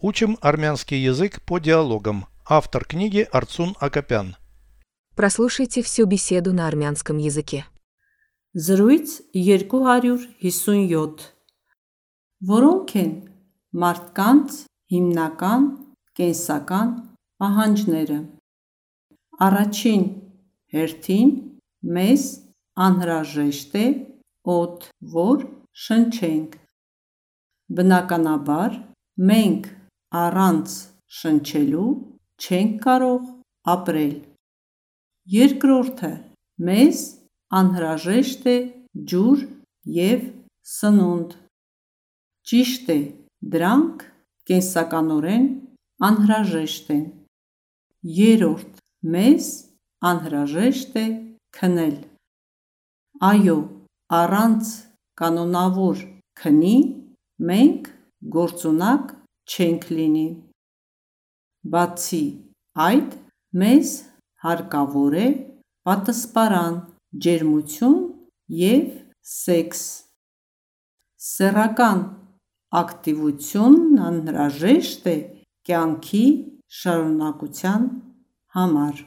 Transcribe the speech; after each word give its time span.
Учим 0.00 0.38
армянский 0.40 1.02
язык 1.02 1.42
по 1.42 1.58
диалогам. 1.58 2.26
Автор 2.48 2.84
книги 2.84 3.26
Арцун 3.32 3.74
Акопян. 3.80 4.36
Прослушайте 5.16 5.82
всю 5.82 6.06
беседу 6.06 6.52
на 6.52 6.68
армянском 6.68 7.18
языке. 7.18 7.66
Զրույց 8.54 9.34
257 9.34 11.18
Որոնք 12.48 12.94
են 13.02 13.10
մարդկանց 13.74 14.58
հիմնական 14.94 15.64
կենսական 16.14 16.88
պահանջները 17.42 18.18
Առաջին 19.48 20.04
հերթին 20.74 21.32
մեզ 21.98 22.28
անհրաժեշտ 22.86 23.74
է 23.82 23.86
օդ, 24.54 24.86
որ 25.18 25.44
շնչենք 25.74 26.54
Բնականաբար 27.74 28.78
մենք 29.18 29.68
առանց 30.16 30.74
շնչելու 31.18 31.88
չենք 32.40 32.76
կարող 32.84 33.24
ապրել 33.72 34.14
Երկրորդը 35.34 36.12
մեզ 36.68 37.02
անհրաժեշտ 37.58 38.46
է 38.52 38.56
ջուր 39.12 39.42
և 39.98 40.22
սնունդ 40.72 41.34
Ճիշտ 42.48 42.88
է, 42.94 42.98
դրանք 43.52 44.06
կենսականորեն 44.48 45.46
անհրաժեշտ 46.08 46.90
են 46.96 47.04
Երրորդ 48.18 48.80
մեզ 49.16 49.50
անհրաժեշտ 50.12 50.98
է 51.02 51.06
քնել 51.58 51.96
Այո, 53.28 53.58
առանց 54.22 54.74
կանոնավոր 55.20 56.02
քնի 56.40 56.76
մենք 57.50 57.88
գործունակ 58.38 59.16
չենք 59.49 59.87
լինի 59.97 60.27
Բացի 61.73 62.23
այդ, 62.85 63.13
մեզ 63.55 63.91
հարկավոր 64.43 65.13
է 65.19 65.27
պատսպարան, 65.87 66.75
ջերմություն 67.25 67.99
և 68.63 68.89
սեքս 69.33 69.83
Սեռական 71.23 72.03
ակտիվությունն 72.83 74.03
անհրաժեշտ 74.09 75.09
է 75.13 75.17
կյանքի 75.69 76.25
շարունակության 76.81 77.89
համար 78.57 79.03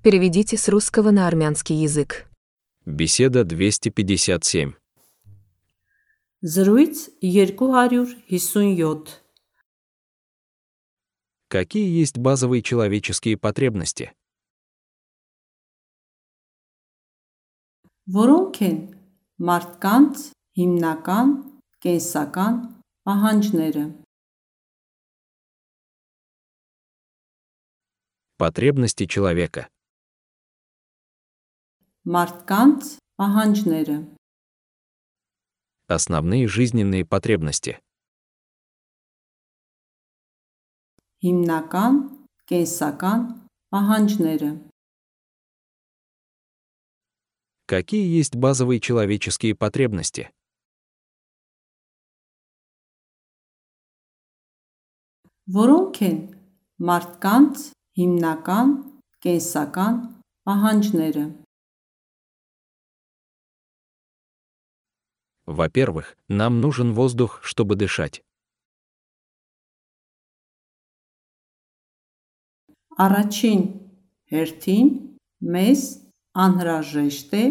Переведите 0.00 0.56
с 0.56 0.68
русского 0.68 1.10
на 1.10 1.26
армянский 1.26 1.76
язык. 1.76 2.26
Беседа 2.86 3.44
257. 3.44 4.74
Զրույց 6.42 7.10
257 7.20 9.08
Какие 11.48 11.88
есть 12.00 12.18
базовые 12.18 12.62
человеческие 12.62 13.36
потребности? 13.36 14.12
Որոնք 18.08 18.60
են 18.64 18.78
մարդկանց 19.48 20.32
հիմնական 20.56 21.32
կենսական 21.84 22.54
պահանջները 23.04 23.82
Потребности 28.38 29.04
человека. 29.10 29.66
Մարդկանց 32.06 32.94
պահանջները 33.18 33.96
Основные 35.88 36.46
жизненные 36.48 37.04
потребности. 37.04 37.78
Հիմնական 41.24 41.94
կենսական 42.46 43.20
պահանջները 43.74 44.50
Какие 47.68 48.06
есть 48.18 48.36
базовые 48.36 48.80
человеческие 48.80 49.54
потребности? 49.54 50.30
Որոնք 55.48 55.98
են 56.06 56.16
մարդկանց 56.88 57.66
հիմնական 57.98 58.72
կենսական 59.24 59.94
պահանջները 60.48 61.22
Во-первых, 65.52 66.16
нам 66.28 66.60
нужен 66.60 66.92
воздух, 66.92 67.40
чтобы 67.42 67.74
дышать. 67.74 68.22
Առաջին 72.98 73.60
հերթին 74.34 74.88
մեզ 75.54 75.82
անհրաժեշտ 76.44 77.34
է 77.38 77.44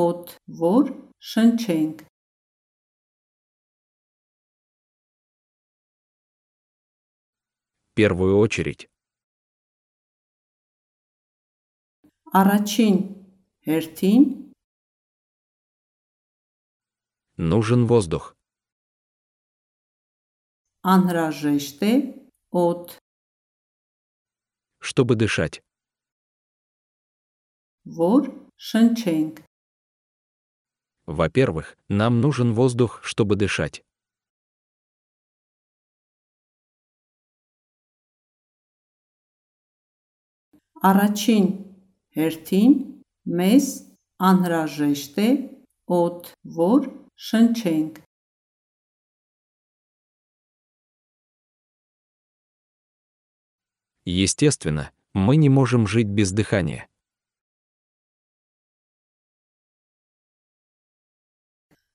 օդ, 0.00 0.36
որ 0.60 0.92
շնչենք 1.18 2.04
В 7.90 7.94
первую 7.96 8.36
очередь. 8.38 8.88
Առաջին 12.36 12.96
հերթին 13.66 14.24
Нужен 17.40 17.86
воздух. 17.86 18.34
անհրաժեշտ 20.94 21.80
է 21.82 21.92
օդ, 22.52 22.98
Чтобы 24.80 25.16
дышать. 25.16 25.60
որ 27.86 28.30
շնչենք 28.68 29.42
Во-первых, 31.06 31.76
нам 31.88 32.20
нужен 32.20 32.54
воздух, 32.54 33.00
чтобы 33.04 33.36
дышать. 33.36 33.82
Առաջին 40.88 41.46
հերթին 42.16 42.74
մեզ 43.40 43.66
անհրաժեշտ 44.28 45.16
է 45.24 45.28
օդ, 45.98 46.30
որ 46.58 46.90
շնչենք 47.28 48.02
Естественно, 54.06 54.92
мы 55.14 55.36
не 55.36 55.48
можем 55.48 55.88
жить 55.88 56.06
без 56.06 56.30
дыхания. 56.30 56.86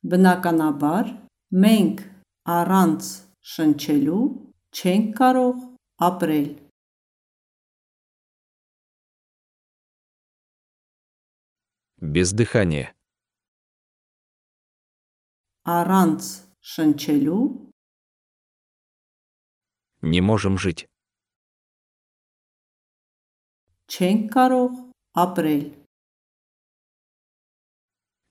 Բնականաբար 0.04 1.12
մենք 1.64 2.02
առանց 2.52 3.10
շնչելու 3.54 4.24
չենք 4.74 5.14
կարող 5.20 5.62
ապրել 6.10 6.50
Без 12.02 12.34
дыхания. 12.34 12.96
առանց 15.66 16.22
շնչելու 16.74 17.44
Не 20.04 20.22
можем 20.22 20.58
жить. 20.58 20.88
չենք 23.92 24.30
կարող 24.34 24.72
ապրել 25.24 25.64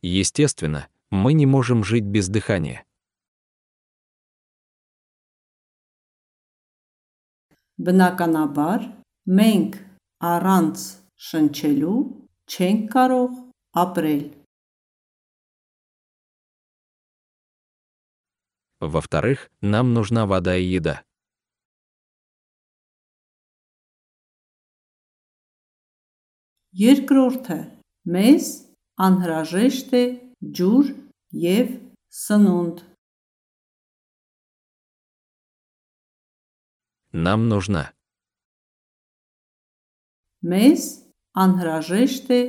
Естественно, 0.02 0.88
мы 1.10 1.34
не 1.34 1.44
можем 1.44 1.84
жить 1.84 2.04
без 2.04 2.28
дыхания. 2.28 2.84
Բնականաբար 7.84 8.80
մենք 9.40 9.76
առանց 10.30 10.86
շնչելու 11.28 11.98
չենք 12.48 12.88
կարող 12.96 13.30
ապրել 13.84 14.22
Во-вторых, 18.80 19.50
нам 19.60 19.92
нужна 19.92 20.26
вода 20.26 20.56
и 20.56 20.64
еда. 20.64 21.04
Երկրորդը 26.80 27.58
մեզ 28.14 28.48
անհրաժեշտ 29.06 29.94
է 30.00 30.02
ջուր 30.58 30.92
և 31.44 31.72
սնունդ 32.14 32.84
Нам 37.12 37.48
нужна 37.50 37.82
Մեզ 40.46 40.84
անհրաժեշտ 41.44 42.30
է 42.36 42.42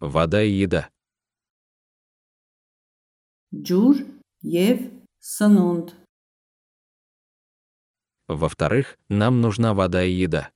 вода 0.00 0.42
и 0.42 0.56
еда. 0.64 0.88
ջուր 3.52 4.13
և 4.44 4.86
սնունդ 5.20 5.96
Во-вторых, 8.30 8.96
нам 9.08 9.40
нужна 9.40 9.74
вода 9.74 10.04
и 10.04 10.12
еда. 10.12 10.52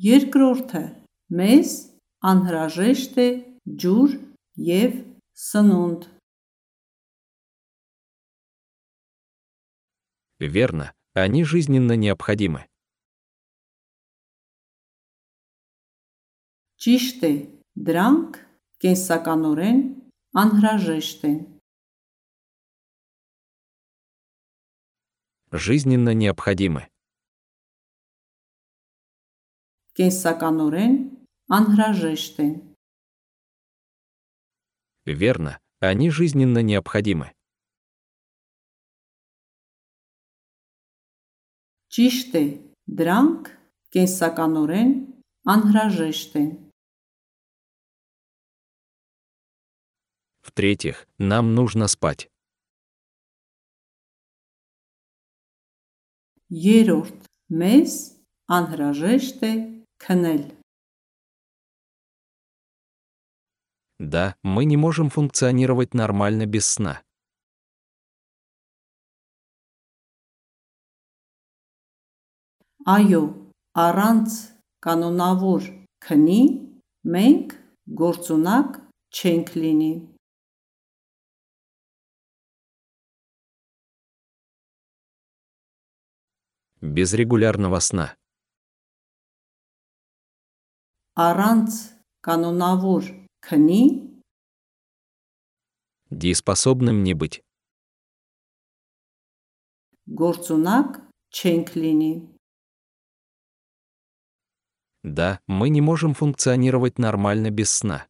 Երկրորդը, 0.00 0.82
մեզ 1.36 1.74
անհրաժեշտ 2.30 3.18
է 3.20 3.28
ջուր 3.84 4.16
եւ 4.68 4.96
սնունդ։ 5.36 6.08
Верно, 10.40 10.92
они 11.12 11.44
жизненно 11.44 11.96
необходимы. 11.96 12.64
Ճիշտ 16.80 17.22
է, 17.24 17.34
դրանք 17.88 18.36
կենսականորեն 18.84 19.78
անհրաժեշտ 20.42 21.22
են։ 21.30 21.36
Жизненно 25.66 26.12
необходимы. 26.12 26.86
Կենսականորեն 29.96 30.96
անհրաժեշտ 31.58 32.40
են։ 32.44 32.54
Верно, 35.06 35.58
они 35.80 36.10
жизненно 36.10 36.60
необходимы. 36.60 37.32
Ճիշտ 41.96 42.34
է, 42.36 42.44
դրանք 42.98 43.48
կենսականորեն 43.96 44.90
անհրաժեշտ 45.48 46.34
են։ 46.42 46.48
В-третьих, 50.50 51.06
нам 51.18 51.54
нужно 51.54 51.88
спать. 51.88 52.30
Երորդ, 56.48 57.26
մեզ 57.50 57.94
անհրաժեշտ 58.46 59.40
է 59.42 59.54
քնել։ 59.98 60.42
Да, 63.98 64.36
мы 64.42 64.64
не 64.64 64.76
можем 64.76 65.10
функционировать 65.10 65.94
нормально 65.94 66.46
без 66.46 66.66
сна. 66.66 67.02
Այո, 72.86 73.22
առանց 73.74 74.34
կանոնավոր 74.86 75.64
քնի 76.06 76.42
մենք 77.02 77.56
գործունակ 77.98 78.78
չենք 79.10 79.56
լինի։ 79.58 80.09
без 86.81 87.13
регулярного 87.13 87.79
сна. 87.79 88.17
Аранц 91.13 91.93
канунавур 92.21 93.03
кни? 93.39 94.23
Дееспособным 96.09 97.03
не 97.03 97.13
быть. 97.13 97.43
Горцунак 100.07 101.01
ченклини. 101.29 102.35
Да, 105.03 105.39
мы 105.47 105.69
не 105.69 105.81
можем 105.81 106.13
функционировать 106.13 106.97
нормально 106.99 107.49
без 107.49 107.71
сна. 107.71 108.07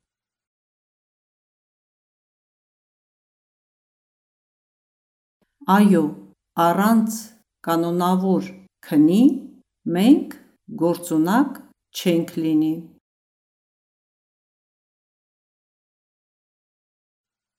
Айо, 5.68 6.34
аранц, 6.56 7.32
канунавур, 7.62 8.61
քնի 8.87 9.23
մենք 9.97 10.37
գործունակ 10.83 11.63
չենք 11.97 12.37
լինի։ 12.43 12.75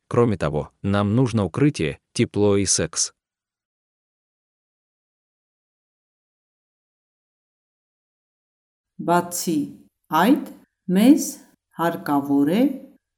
Кроме 0.07 0.37
того, 0.37 0.71
нам 0.83 1.15
нужно 1.15 1.43
укрытие, 1.43 1.99
тепло 2.13 2.55
и 2.55 2.65
секс. 2.65 3.11
Բացի 8.97 9.59
այդ, 10.09 10.47
մեզ 10.89 11.25
հարկավոր 11.77 12.49
է 12.49 12.61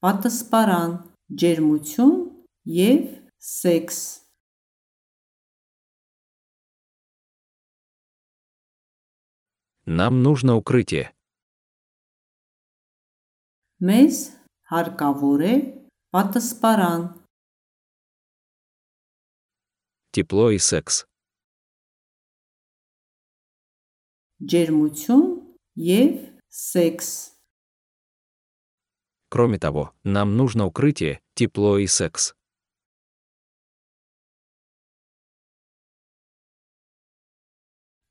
պատասպարան, 0.03 0.95
ջերմություն 1.39 2.17
եւ 2.79 3.05
սեքս։ 3.39 4.22
Нам 9.85 10.21
нужно 10.23 10.55
укрытие. 10.55 11.11
Մեզ 13.79 14.15
հարկավոր 14.69 15.41
է 15.45 15.55
պատասպարան, 16.13 17.19
Тепло 20.11 20.49
и 20.49 20.57
секс. 20.57 21.05
ջերմություն 24.41 25.23
եւ 25.75 26.13
սեքս։ 26.49 27.09
Кроме 29.29 29.59
того, 29.59 29.93
нам 30.03 30.35
нужно 30.35 30.65
укрытие, 30.65 31.21
тепло 31.35 31.77
и 31.77 31.87
секс. 31.87 32.33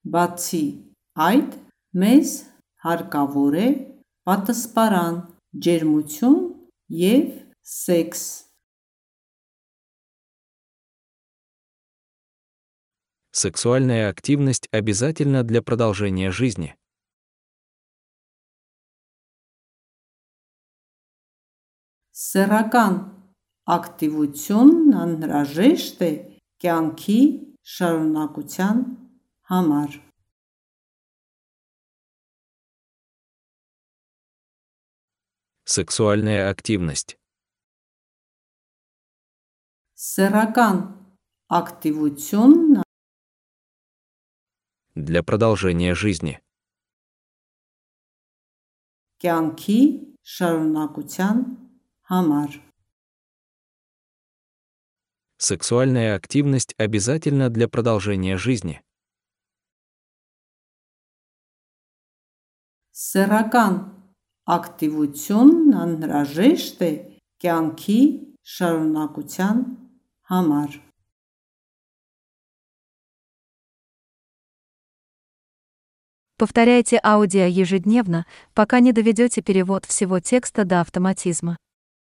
Բացի 0.05 0.65
այդ, 1.19 1.57
մեզ 1.99 2.35
հարկավոր 2.85 3.57
է 3.59 3.69
պատասպարան, 4.29 5.17
ջերմություն 5.67 6.43
եւ 7.01 7.31
սեքս։ 7.65 8.27
Сексуальная 13.39 14.09
активность 14.09 14.69
обязательна 14.73 15.45
для 15.45 15.63
продолжения 15.63 16.31
жизни. 16.33 16.75
Սեռական 22.19 22.97
ակտիվությունն 23.75 24.97
անհրաժեշտ 25.03 26.03
է 26.03 26.11
կյանքի 26.65 27.21
շարունակության 27.75 28.81
համար։ 29.53 29.95
Сексуальная 35.73 36.51
активность. 36.51 37.17
Սեռական 39.95 40.77
ակտիվությունն 41.51 42.83
Для 44.95 45.23
продолжения 45.23 45.95
жизни. 45.95 46.41
կյանքի 49.23 49.81
շարունակության 50.33 51.39
համար։ 52.11 52.51
Сексуальная 55.39 56.15
активность 56.15 56.75
обязательна 56.79 57.49
для 57.49 57.69
продолжения 57.69 58.37
жизни. 58.37 58.81
Սեռական 62.93 63.75
ակտիվությունն 64.49 65.77
անհրաժեշտ 65.85 66.85
է 66.89 66.93
կյանքի 67.45 68.03
շարունակության 68.57 69.65
համար։ 70.33 70.79
Повторяйте 76.39 77.01
аудио 77.03 77.47
ежедневно, 77.47 78.25
пока 78.55 78.79
не 78.79 78.93
доведете 78.93 79.43
перевод 79.43 79.85
всего 79.85 80.21
текста 80.21 80.65
до 80.65 80.81
автоматизма. 80.81 81.57